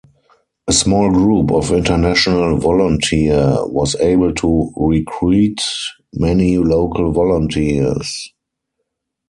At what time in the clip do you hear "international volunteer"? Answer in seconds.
1.71-3.57